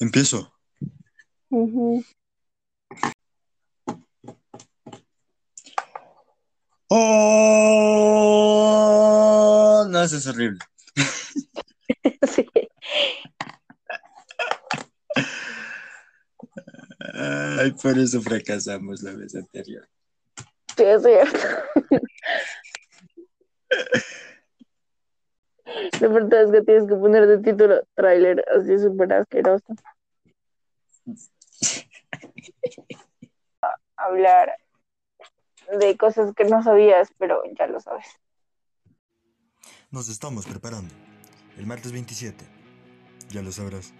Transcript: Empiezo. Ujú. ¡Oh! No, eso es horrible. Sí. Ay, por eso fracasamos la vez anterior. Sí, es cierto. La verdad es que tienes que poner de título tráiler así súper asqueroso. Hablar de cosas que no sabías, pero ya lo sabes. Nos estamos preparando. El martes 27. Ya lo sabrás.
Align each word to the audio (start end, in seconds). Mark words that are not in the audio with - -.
Empiezo. 0.00 0.52
Ujú. 1.50 2.02
¡Oh! 6.88 8.16
No, 9.88 10.02
eso 10.02 10.16
es 10.16 10.26
horrible. 10.26 10.58
Sí. 12.22 12.46
Ay, 17.14 17.72
por 17.72 17.98
eso 17.98 18.22
fracasamos 18.22 19.02
la 19.02 19.12
vez 19.12 19.34
anterior. 19.34 19.88
Sí, 20.76 20.84
es 20.84 21.02
cierto. 21.02 21.38
La 26.00 26.08
verdad 26.08 26.44
es 26.44 26.50
que 26.52 26.62
tienes 26.62 26.86
que 26.86 26.94
poner 26.94 27.26
de 27.26 27.38
título 27.38 27.82
tráiler 27.94 28.44
así 28.56 28.78
súper 28.78 29.12
asqueroso. 29.12 29.74
Hablar 33.96 34.56
de 35.78 35.96
cosas 35.96 36.34
que 36.34 36.44
no 36.44 36.62
sabías, 36.62 37.10
pero 37.18 37.42
ya 37.58 37.66
lo 37.66 37.80
sabes. 37.80 38.06
Nos 39.90 40.08
estamos 40.08 40.46
preparando. 40.46 40.94
El 41.58 41.66
martes 41.66 41.92
27. 41.92 42.44
Ya 43.30 43.42
lo 43.42 43.52
sabrás. 43.52 43.92